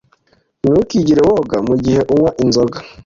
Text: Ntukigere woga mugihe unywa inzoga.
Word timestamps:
Ntukigere 0.61 1.21
woga 1.27 1.57
mugihe 1.67 2.01
unywa 2.13 2.31
inzoga. 2.43 2.77